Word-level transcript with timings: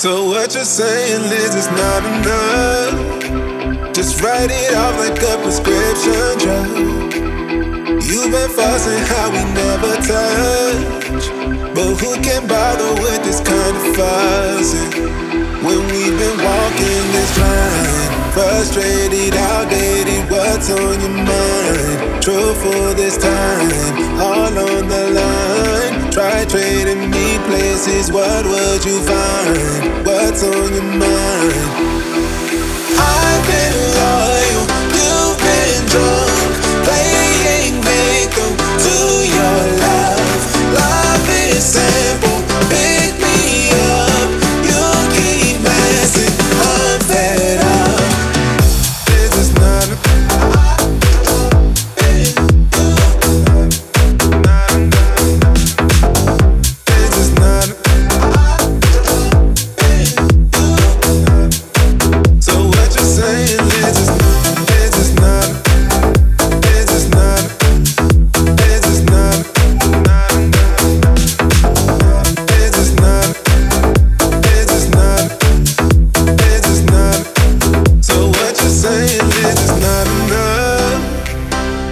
So 0.00 0.24
what 0.24 0.54
you're 0.54 0.64
saying, 0.64 1.28
Liz, 1.28 1.54
is 1.54 1.68
not 1.76 2.00
enough. 2.08 3.92
Just 3.92 4.22
write 4.22 4.48
it 4.50 4.72
off 4.72 4.96
like 4.96 5.20
a 5.20 5.36
prescription 5.44 6.40
drug. 6.40 7.12
You've 8.08 8.32
been 8.32 8.48
fussing 8.48 8.96
how 9.12 9.28
we 9.28 9.44
never 9.52 9.92
touch. 10.00 11.28
But 11.76 12.00
who 12.00 12.16
can 12.24 12.48
bother 12.48 12.94
with 13.02 13.20
this 13.28 13.40
kind 13.44 13.76
of 13.76 13.94
fussing? 13.94 15.04
When 15.68 15.84
we've 15.92 16.16
been 16.16 16.38
walking 16.48 17.04
this 17.12 17.36
line, 17.36 18.32
frustrated, 18.32 19.36
outdated, 19.36 20.30
what's 20.30 20.70
on 20.70 20.96
your 20.98 21.12
mind? 21.28 22.22
Truthful 22.24 22.94
this 22.94 23.18
time, 23.18 23.68
all 24.16 24.48
on 24.48 24.88
the 24.88 25.10
line. 25.12 26.10
Try 26.10 26.46
trading 26.46 27.10
me 27.10 27.19
places, 27.82 28.12
what 28.12 28.44
would 28.44 28.84
you 28.84 29.00
find? 29.02 30.06
What's 30.06 30.42
on 30.42 30.74
your 30.74 30.82
mind? 30.82 31.99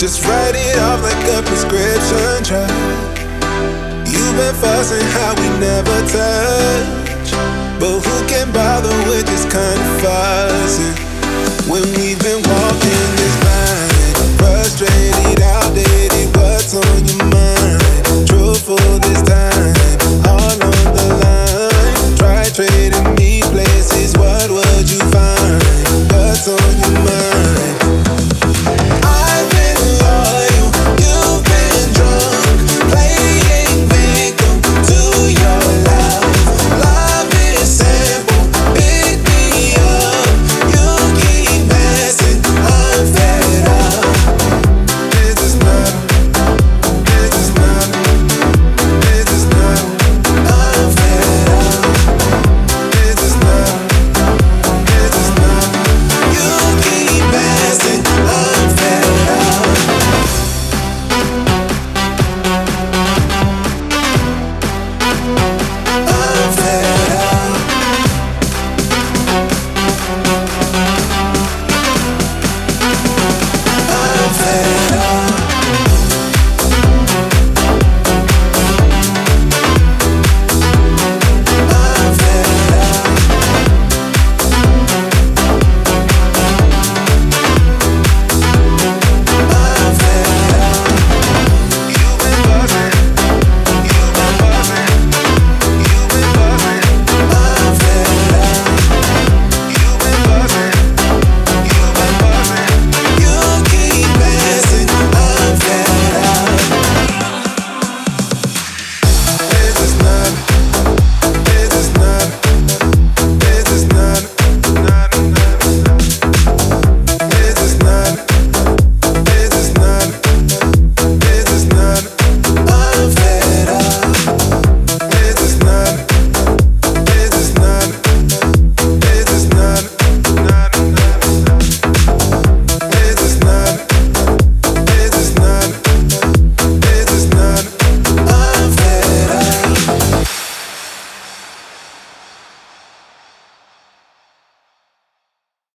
Just 0.00 0.24
write 0.24 0.54
it 0.54 0.78
off 0.78 1.02
like 1.02 1.26
a 1.28 1.42
prescription 1.42 2.42
drug. 2.42 2.70
You've 4.08 4.34
been 4.34 4.54
fussing 4.54 5.06
how 5.12 5.34
we 5.34 5.46
never 5.60 6.00
touch. 6.08 7.09